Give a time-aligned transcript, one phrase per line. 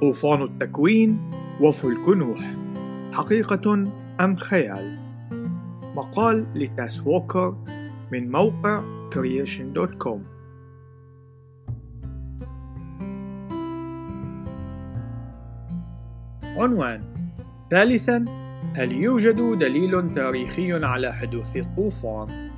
[0.00, 2.54] طوفان التكوين وفلك نوح
[3.12, 3.72] حقيقة
[4.20, 4.98] أم خيال؟
[5.96, 7.56] مقال لتاس ووكر
[8.12, 8.82] من موقع
[9.14, 10.18] creation.com
[16.42, 17.02] عنوان
[17.70, 18.24] ثالثا
[18.74, 22.49] هل يوجد دليل تاريخي على حدوث الطوفان؟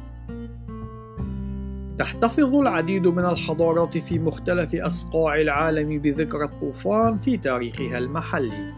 [1.98, 8.73] تحتفظ العديد من الحضارات في مختلف أصقاع العالم بذكرى الطوفان في تاريخها المحلي.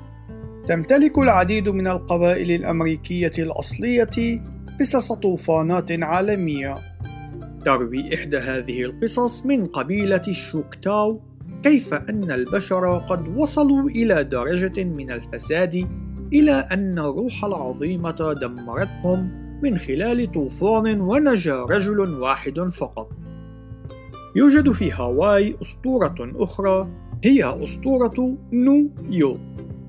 [0.66, 4.40] تمتلك العديد من القبائل الأمريكية الأصلية
[4.80, 6.74] قصص طوفانات عالمية.
[7.64, 11.20] تروي إحدى هذه القصص من قبيلة الشوكتاو
[11.62, 15.88] كيف أن البشر قد وصلوا إلى درجة من الفساد
[16.32, 23.08] إلى أن الروح العظيمة دمرتهم من خلال طوفان ونجا رجل واحد فقط.
[24.36, 26.88] يوجد في هاواي أسطورة أخرى
[27.24, 29.38] هي أسطورة نو يو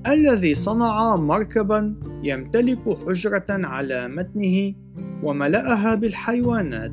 [0.06, 4.74] الذي صنع مركبا يمتلك حجرة على متنه
[5.22, 6.92] وملأها بالحيوانات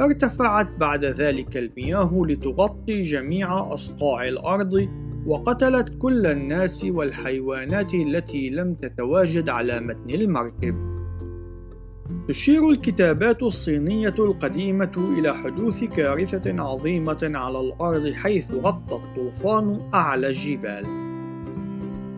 [0.00, 4.88] ارتفعت بعد ذلك المياه لتغطي جميع أصقاع الأرض
[5.26, 10.93] وقتلت كل الناس والحيوانات التي لم تتواجد على متن المركب
[12.28, 20.84] تشير الكتابات الصينية القديمة إلى حدوث كارثة عظيمة على الأرض حيث غطى الطوفان أعلى الجبال.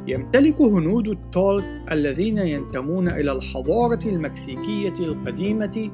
[0.09, 5.91] يمتلك هنود التولك الذين ينتمون إلى الحضارة المكسيكية القديمة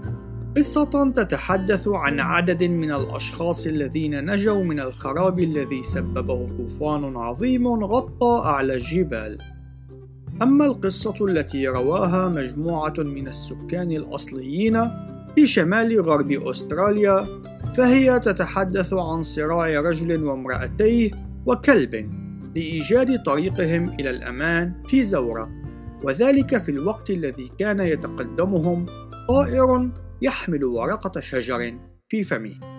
[0.57, 8.43] قصة تتحدث عن عدد من الأشخاص الذين نجوا من الخراب الذي سببه طوفان عظيم غطى
[8.45, 9.39] أعلى الجبال.
[10.43, 14.91] أما القصة التي رواها مجموعة من السكان الأصليين
[15.35, 17.27] في شمال غرب أستراليا
[17.77, 21.11] فهي تتحدث عن صراع رجل وامرأتيه
[21.47, 22.11] وكلب
[22.57, 25.51] لإيجاد طريقهم إلى الأمان في زورة.
[26.03, 28.87] وذلك في الوقت الذي كان يتقدمهم
[29.29, 29.91] طائر
[30.23, 31.79] يحمل ورقة شجر
[32.09, 32.72] في فمه.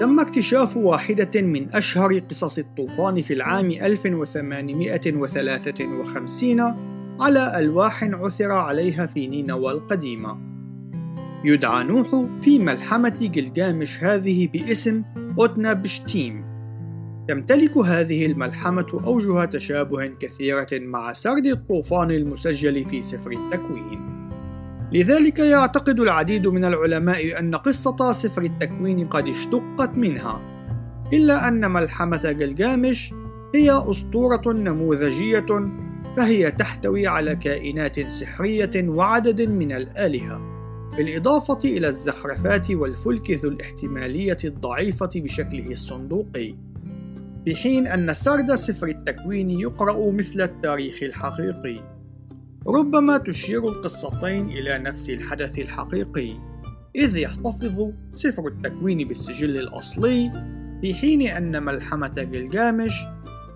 [0.00, 6.60] تم اكتشاف واحدة من أشهر قصص الطوفان في العام 1853
[7.20, 10.38] على ألواح عثر عليها في نينوى القديمة.
[11.44, 15.02] يدعى نوح في ملحمة جلجامش هذه باسم
[15.38, 16.44] أوتنا بشتيم.
[17.28, 24.15] تمتلك هذه الملحمة أوجه تشابه كثيرة مع سرد الطوفان المسجل في سفر التكوين.
[24.92, 30.40] لذلك يعتقد العديد من العلماء أن قصة سفر التكوين قد اشتقت منها
[31.12, 33.14] إلا أن ملحمة جلجامش
[33.54, 35.46] هي أسطورة نموذجية
[36.16, 40.56] فهي تحتوي على كائنات سحرية وعدد من الآلهة
[40.96, 46.54] بالإضافة إلى الزخرفات والفلك ذو الاحتمالية الضعيفة بشكله الصندوقي
[47.44, 51.95] في حين أن سرد سفر التكوين يقرأ مثل التاريخ الحقيقي.
[52.68, 56.32] ربما تشير القصتين إلى نفس الحدث الحقيقي
[56.96, 60.32] إذ يحتفظ سفر التكوين بالسجل الأصلي
[60.80, 62.92] في حين أن ملحمة جلجامش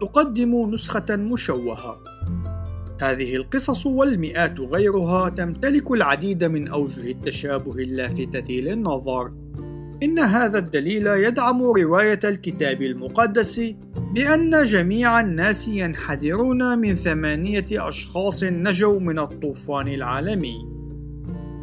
[0.00, 1.96] تقدم نسخة مشوهة.
[3.00, 9.32] هذه القصص والمئات غيرها تمتلك العديد من أوجه التشابه اللافتة للنظر.
[10.02, 13.74] إن هذا الدليل يدعم رواية الكتاب المقدس
[14.14, 20.68] بأن جميع الناس ينحدرون من ثمانية أشخاص نجوا من الطوفان العالمي.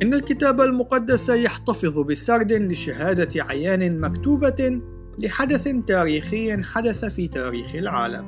[0.01, 4.81] إن الكتاب المقدس يحتفظ بسرد لشهادة عيان مكتوبة
[5.19, 8.25] لحدث تاريخي حدث في تاريخ العالم.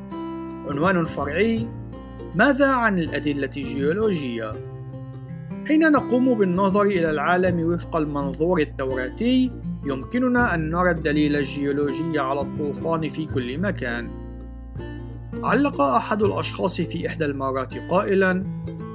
[0.69, 1.67] عنوان فرعي:
[2.35, 4.53] ماذا عن الأدلة الجيولوجية؟
[5.67, 9.51] حين نقوم بالنظر إلى العالم وفق المنظور التوراتي
[9.85, 14.11] يمكننا أن نرى الدليل الجيولوجي على الطوفان في كل مكان.
[15.43, 18.43] علق أحد الأشخاص في إحدى المرات قائلا: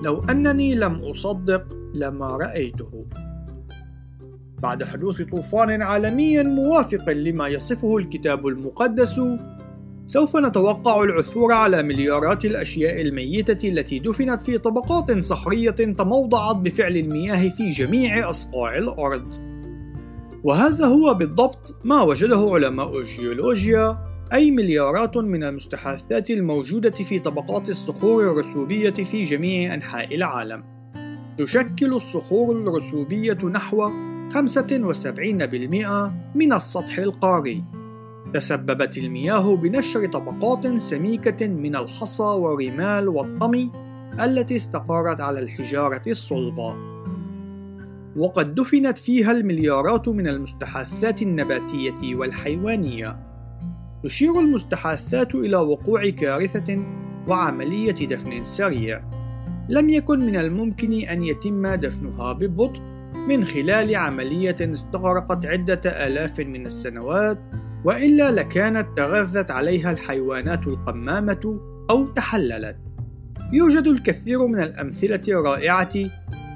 [0.03, 1.65] لو أنني لم أصدق
[1.95, 3.07] لما رأيته.
[4.63, 9.21] بعد حدوث طوفان عالمي موافق لما يصفه الكتاب المقدس
[10.07, 17.49] سوف نتوقع العثور على مليارات الأشياء الميتة التي دفنت في طبقات صخرية تموضعت بفعل المياه
[17.49, 19.54] في جميع أصقاع الأرض.
[20.45, 23.99] وهذا هو بالضبط ما وجده علماء الجيولوجيا
[24.33, 30.65] أي مليارات من المستحاثات الموجودة في طبقات الصخور الرسوبية في جميع أنحاء العالم.
[31.39, 33.91] تشكل الصخور الرسوبية نحو
[34.31, 37.65] 75% من السطح القاري.
[38.35, 43.71] تسببت المياه بنشر طبقات سميكة من الحصى والرمال والطمي
[44.21, 46.94] التي استقرت على الحجارة الصلبة.
[48.17, 53.17] وقد دفنت فيها المليارات من المستحاثات النباتية والحيوانية.
[54.05, 56.85] تشير المستحاثات إلى وقوع كارثة
[57.29, 59.03] وعملية دفن سريع
[59.69, 62.81] لم يكن من الممكن أن يتم دفنها ببطء
[63.29, 67.39] من خلال عملية استغرقت عدة آلاف من السنوات
[67.85, 71.61] وإلا لكانت تغذت عليها الحيوانات القمامة
[71.91, 72.77] أو تحللت
[73.53, 75.93] يوجد الكثير من الأمثلة الرائعة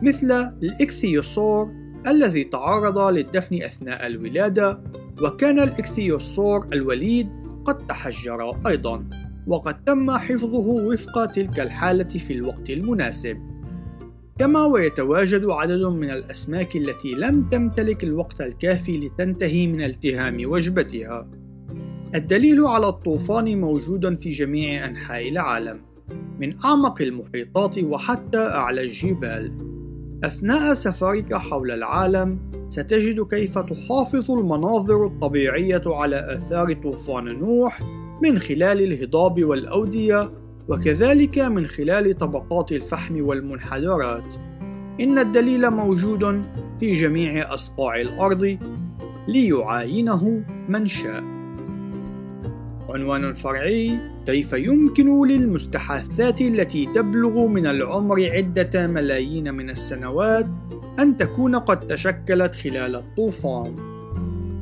[0.02, 1.72] مثل الإكثيوسور
[2.06, 4.80] الذي تعرض للدفن أثناء الولادة
[5.22, 7.28] وكان الإكثيوسور الوليد
[7.64, 9.04] قد تحجر أيضا
[9.46, 13.38] وقد تم حفظه وفق تلك الحالة في الوقت المناسب.
[14.38, 21.30] كما ويتواجد عدد من الأسماك التي لم تمتلك الوقت الكافي لتنتهي من التهام وجبتها.
[22.14, 25.80] الدليل على الطوفان موجود في جميع أنحاء العالم
[26.38, 29.77] من أعمق المحيطات وحتى أعلى الجبال.
[30.24, 32.38] أثناء سفرك حول العالم
[32.68, 37.82] ستجد كيف تحافظ المناظر الطبيعية على آثار طوفان نوح
[38.22, 40.30] من خلال الهضاب والأودية
[40.68, 44.34] وكذلك من خلال طبقات الفحم والمنحدرات.
[45.00, 46.42] إن الدليل موجود
[46.80, 48.58] في جميع أصقاع الأرض
[49.28, 51.24] ليعاينه من شاء.
[52.88, 53.98] عنوان فرعي
[54.28, 60.46] كيف يمكن للمستحاثات التي تبلغ من العمر عدة ملايين من السنوات
[60.98, 63.76] أن تكون قد تشكلت خلال الطوفان؟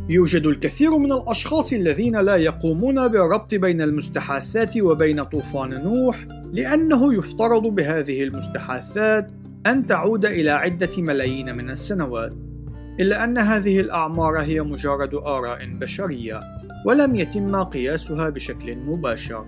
[0.08, 7.62] يوجد الكثير من الأشخاص الذين لا يقومون بالربط بين المستحاثات وبين طوفان نوح لأنه يفترض
[7.62, 9.30] بهذه المستحاثات
[9.66, 12.45] أن تعود إلى عدة ملايين من السنوات.
[13.00, 16.40] إلا أن هذه الأعمار هي مجرد آراء بشرية
[16.86, 19.46] ولم يتم قياسها بشكل مباشر.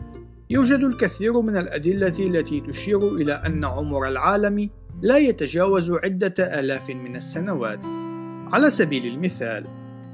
[0.50, 4.70] يوجد الكثير من الأدلة التي تشير إلى أن عمر العالم
[5.02, 7.80] لا يتجاوز عدة آلاف من السنوات.
[8.52, 9.64] على سبيل المثال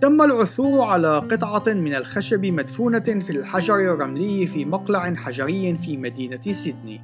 [0.00, 6.40] تم العثور على قطعة من الخشب مدفونة في الحجر الرملي في مقلع حجري في مدينة
[6.40, 7.00] سيدني.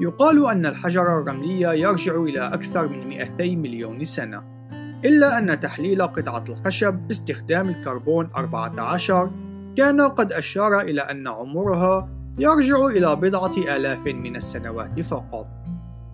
[0.00, 4.59] يقال أن الحجر الرملي يرجع إلى أكثر من 200 مليون سنة،
[5.04, 9.30] إلا أن تحليل قطعة الخشب باستخدام الكربون 14
[9.76, 12.08] كان قد أشار إلى أن عمرها
[12.38, 15.46] يرجع إلى بضعة آلاف من السنوات فقط.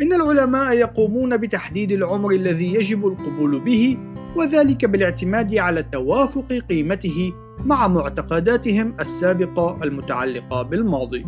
[0.02, 3.98] إن العلماء يقومون بتحديد العمر الذي يجب القبول به
[4.36, 7.32] وذلك بالاعتماد على توافق قيمته
[7.64, 11.26] مع معتقداتهم السابقة المتعلقة بالماضي.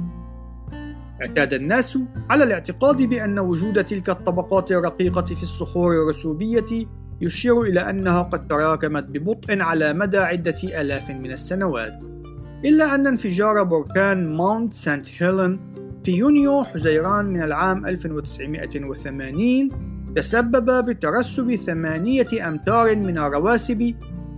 [1.23, 1.99] اعتاد الناس
[2.31, 6.87] على الاعتقاد بأن وجود تلك الطبقات الرقيقة في الصخور الرسوبية
[7.21, 12.01] يشير إلى أنها قد تراكمت ببطء على مدى عدة آلاف من السنوات.
[12.65, 15.61] إلا أن انفجار بركان ماونت سانت هيلين
[16.05, 19.69] في يونيو حزيران من العام 1980
[20.17, 23.95] تسبب بترسب ثمانية أمتار من الرواسب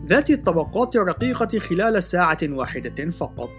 [0.07, 3.51] ذات الطبقات الرقيقة خلال ساعة واحدة فقط.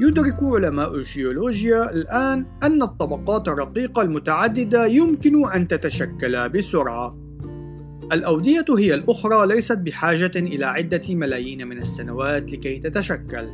[0.00, 7.27] يدرك علماء الجيولوجيا الآن أن الطبقات الرقيقة المتعددة يمكن أن تتشكل بسرعة.
[8.12, 13.48] الأودية هي الأخرى ليست بحاجة إلى عدة ملايين من السنوات لكي تتشكل،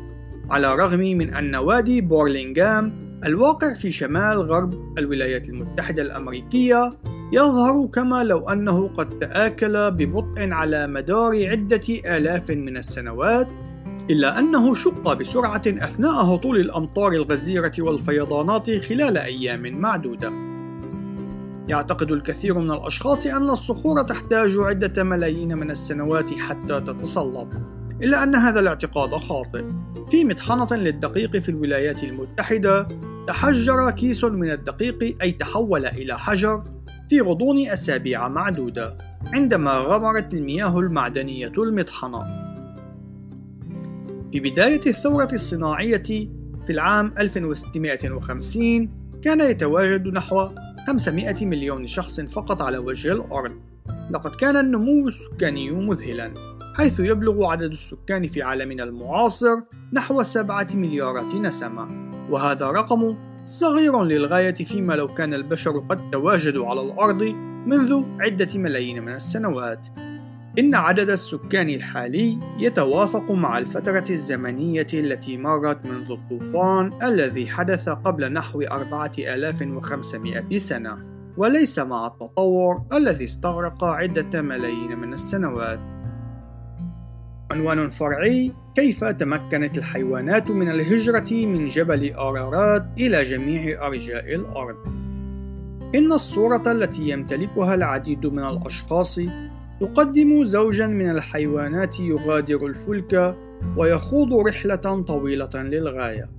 [0.51, 6.99] على الرغم من أن وادي بورلينغام الواقع في شمال غرب الولايات المتحدة الأمريكية
[7.33, 13.49] يظهر كما لو أنه قد تآكل ببطء على مدار عدة آلاف من السنوات
[14.11, 20.54] إلا أنه شق بسرعة أثناء هطول الأمطار الغزيرة والفيضانات خلال أيام معدودة.
[21.69, 27.49] يعتقد الكثير من الأشخاص أن الصخور تحتاج عدة ملايين من السنوات حتى تتصلب،
[28.03, 29.65] إلا أن هذا الاعتقاد خاطئ.
[30.11, 32.89] في مطحنة للدقيق في الولايات المتحدة،
[33.27, 36.63] تحجر كيس من الدقيق أي تحول إلى حجر
[37.09, 38.99] في غضون أسابيع معدودة
[39.33, 42.44] عندما غمرت المياه المعدنية المطحنة.
[44.33, 46.03] في بداية الثورة الصناعية
[46.67, 48.91] في العام 1650
[49.23, 50.49] كان يتواجد نحو
[50.86, 53.53] 500 مليون شخص فقط على وجه الأرض.
[54.10, 56.34] لقد كان النمو السكاني مذهلا
[56.76, 59.56] حيث يبلغ عدد السكان في عالمنا المعاصر
[59.93, 61.88] نحو سبعة مليارات نسمة
[62.31, 67.22] وهذا رقم صغير للغاية فيما لو كان البشر قد تواجدوا على الأرض
[67.67, 69.86] منذ عدة ملايين من السنوات.
[70.58, 78.32] إن عدد السكان الحالي يتوافق مع الفترة الزمنية التي مرت منذ الطوفان الذي حدث قبل
[78.32, 80.99] نحو 4500 سنة،
[81.37, 85.81] وليس مع التطور الذي استغرق عدة ملايين من السنوات.
[87.51, 94.77] عنوان فرعي كيف تمكنت الحيوانات من الهجرة من جبل أرارات إلى جميع أرجاء الأرض؟
[95.94, 99.20] إن الصورة التي يمتلكها العديد من الأشخاص
[99.81, 103.37] تقدم زوجا من الحيوانات يغادر الفلك
[103.77, 106.31] ويخوض رحلة طويلة للغاية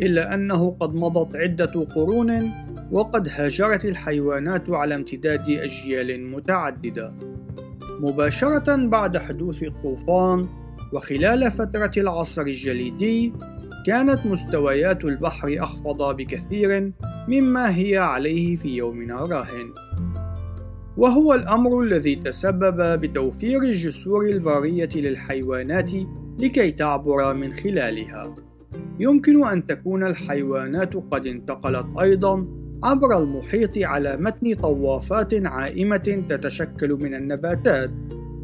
[0.00, 2.52] إلا أنه قد مضت عدة قرون
[2.92, 7.14] وقد هاجرت الحيوانات على امتداد أجيال متعددة.
[8.00, 10.48] مباشرة بعد حدوث الطوفان
[10.92, 13.32] وخلال فترة العصر الجليدي
[13.86, 16.92] كانت مستويات البحر أخفض بكثير
[17.28, 19.72] مما هي عليه في يومنا راهن
[20.96, 25.90] وهو الأمر الذي تسبب بتوفير الجسور البرية للحيوانات
[26.38, 28.36] لكي تعبر من خلالها.
[28.98, 32.46] يمكن أن تكون الحيوانات قد انتقلت أيضا
[32.84, 37.90] عبر المحيط على متن طوافات عائمة تتشكل من النباتات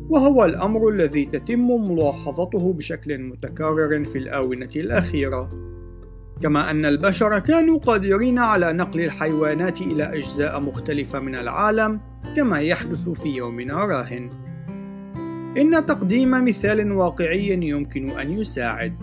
[0.09, 5.51] وهو الأمر الذي تتم ملاحظته بشكل متكرر في الآونة الأخيرة.
[6.41, 12.01] كما أن البشر كانوا قادرين على نقل الحيوانات إلى أجزاء مختلفة من العالم
[12.37, 14.31] كما يحدث في يومنا راهن.
[15.57, 18.95] إن تقديم مثال واقعي يمكن أن يساعد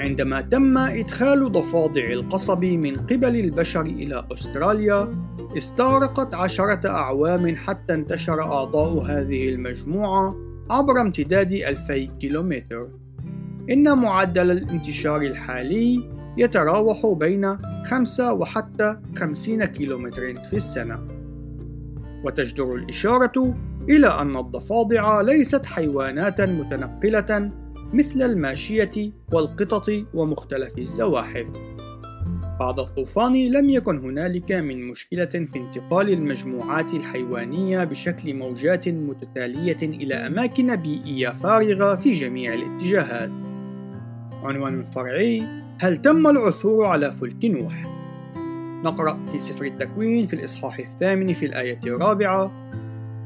[0.00, 5.14] عندما تم إدخال ضفادع القصب من قبل البشر إلى أستراليا
[5.56, 10.36] استغرقت عشرة أعوام حتى انتشر أعضاء هذه المجموعة
[10.70, 12.88] عبر امتداد ألفي كيلومتر.
[13.70, 21.17] إن معدل الانتشار الحالي يتراوح بين 5 وحتى 50 كيلومتر في السنة.
[22.24, 23.54] وتجدر الإشارة
[23.88, 27.50] إلى أن الضفادع ليست حيوانات متنقلة
[27.92, 31.46] مثل الماشية والقطط ومختلف الزواحف.
[32.60, 40.14] بعد الطوفان لم يكن هنالك من مشكلة في انتقال المجموعات الحيوانية بشكل موجات متتالية إلى
[40.14, 43.30] أماكن بيئية فارغة في جميع الاتجاهات.
[44.44, 45.42] عنوان فرعي:
[45.80, 47.97] هل تم العثور على فلك نوح؟
[48.84, 52.52] نقرأ في سفر التكوين في الإصحاح الثامن في الآية الرابعة.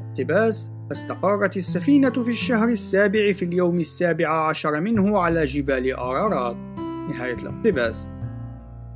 [0.09, 6.55] اقتباس فاستقرت السفينة في الشهر السابع في اليوم السابع عشر منه على جبال آرارات.
[7.09, 8.09] نهاية الاقتباس.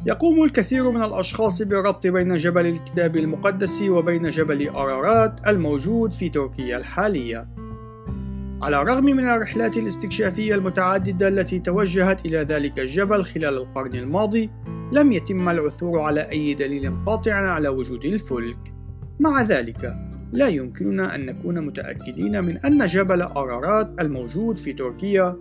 [0.05, 6.77] يقوم الكثير من الأشخاص بالربط بين جبل الكتاب المقدس وبين جبل آرارات الموجود في تركيا
[6.77, 7.47] الحالية.
[8.61, 14.49] على الرغم من الرحلات الاستكشافية المتعددة التي توجهت إلى ذلك الجبل خلال القرن الماضي
[14.91, 18.57] لم يتم العثور على أي دليل قاطع على وجود الفلك
[19.19, 19.95] مع ذلك
[20.33, 25.37] لا يمكننا أن نكون متأكدين من أن جبل أرارات الموجود في تركيا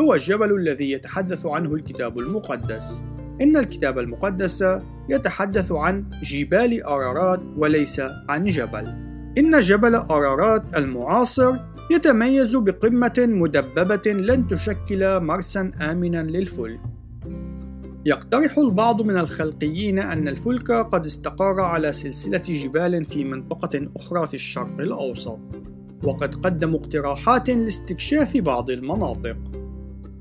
[0.00, 3.02] هو الجبل الذي يتحدث عنه الكتاب المقدس.
[3.40, 4.64] إن الكتاب المقدس
[5.08, 8.86] يتحدث عن جبال أرارات وليس عن جبل.
[9.38, 11.56] إن جبل أرارات المعاصر
[11.90, 16.80] يتميز بقمة مدببة لن تشكل مرسا آمنا للفلك.
[18.06, 24.34] يقترح البعض من الخلقيين أن الفلك قد استقر على سلسلة جبال في منطقة أخرى في
[24.34, 25.40] الشرق الأوسط،
[26.04, 29.36] وقد قدموا اقتراحات لاستكشاف بعض المناطق.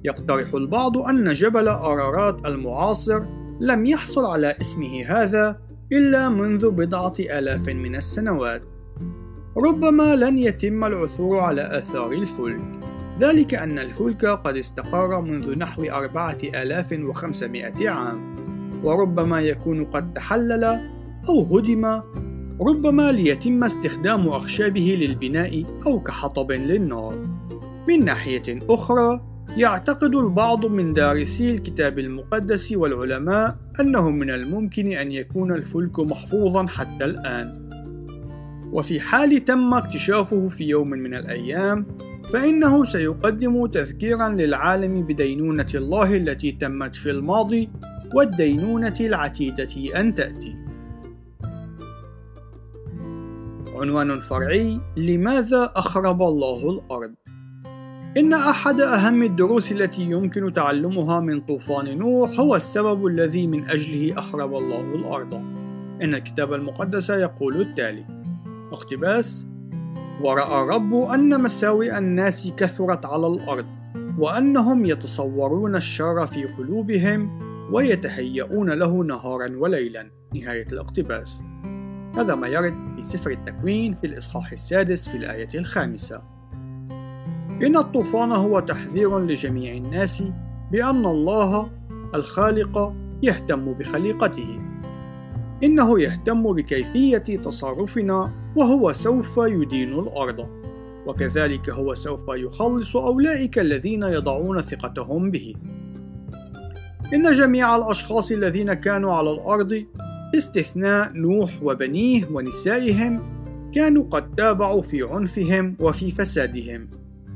[0.03, 3.23] يقترح البعض أن جبل أرارات المعاصر
[3.59, 5.61] لم يحصل على اسمه هذا
[5.91, 8.63] إلا منذ بضعة آلاف من السنوات.
[9.57, 12.80] ربما لن يتم العثور على آثار الفلك،
[13.19, 18.35] ذلك أن الفلك قد استقر منذ نحو أربعة آلاف وخمسمائة عام
[18.83, 20.63] وربما يكون قد تحلل
[21.29, 22.01] أو هدم
[22.61, 27.27] ربما ليتم استخدام أخشابه للبناء أو كحطب للنار.
[27.87, 29.21] من ناحية أخرى
[29.57, 37.05] يعتقد البعض من دارسي الكتاب المقدس والعلماء أنه من الممكن أن يكون الفلك محفوظا حتى
[37.05, 37.69] الآن.
[38.71, 41.85] وفي حال تم اكتشافه في يوم من الأيام
[42.31, 47.69] فإنه سيقدم تذكيرا للعالم بدينونة الله التي تمت في الماضي
[48.15, 50.55] والدينونة العتيدة أن تأتي.
[53.75, 57.13] عنوان فرعي لماذا أخرب الله الأرض؟
[58.17, 64.19] إن أحد أهم الدروس التي يمكن تعلمها من طوفان نوح هو السبب الذي من أجله
[64.19, 65.33] أخرب الله الأرض.
[66.01, 68.05] إن الكتاب المقدس يقول التالي:
[68.71, 69.45] اقتباس
[70.23, 73.65] ورأى الرب أن مساوئ الناس كثرت على الأرض
[74.17, 77.41] وأنهم يتصورون الشر في قلوبهم
[77.73, 80.11] ويتهيئون له نهارا وليلا.
[80.35, 81.43] نهاية الاقتباس.
[82.15, 86.21] هذا ما يرد في سفر التكوين في الإصحاح السادس في الآية الخامسة.
[87.63, 90.23] إن الطوفان هو تحذير لجميع الناس
[90.71, 91.69] بأن الله
[92.15, 94.70] الخالق يهتم بخليقته.
[95.63, 100.47] إنه يهتم بكيفية تصرفنا وهو سوف يدين الأرض.
[101.07, 105.55] وكذلك هو سوف يخلص أولئك الذين يضعون ثقتهم به.
[107.13, 109.85] إن جميع الأشخاص الذين كانوا على الأرض
[110.33, 113.21] باستثناء نوح وبنيه ونسائهم
[113.75, 116.87] كانوا قد تابعوا في عنفهم وفي فسادهم.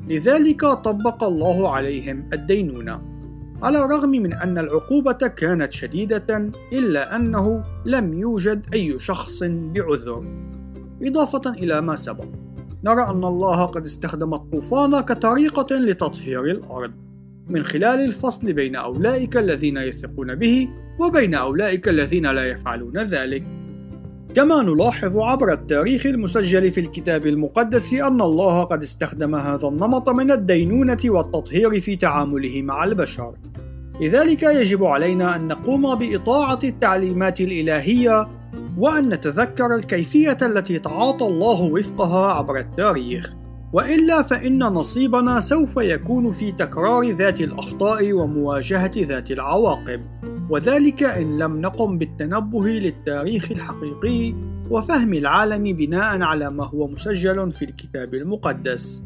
[0.08, 3.15] لذلك طبق الله عليهم الدينونة.
[3.66, 10.26] على الرغم من أن العقوبة كانت شديدة إلا أنه لم يوجد أي شخص بعذر.
[11.02, 12.28] إضافة إلى ما سبق
[12.84, 16.92] نرى أن الله قد استخدم الطوفان كطريقة لتطهير الأرض.
[17.48, 20.70] من خلال الفصل بين أولئك الذين يثقون به
[21.00, 23.44] وبين أولئك الذين لا يفعلون ذلك.
[24.36, 30.32] كما نلاحظ عبر التاريخ المسجل في الكتاب المقدس أن الله قد استخدم هذا النمط من
[30.32, 33.36] الدينونة والتطهير في تعامله مع البشر.
[34.02, 38.28] لذلك يجب علينا أن نقوم بإطاعة التعليمات الإلهية
[38.78, 43.34] وأن نتذكر الكيفية التي تعاطى الله وفقها عبر التاريخ.
[43.74, 50.02] وإلا فإن نصيبنا سوف يكون في تكرار ذات الأخطاء ومواجهة ذات العواقب
[50.50, 54.36] وذلك إن لم نقم بالتنبه للتاريخ الحقيقي
[54.70, 59.04] وفهم العالم بناء على ما هو مسجل في الكتاب المقدس.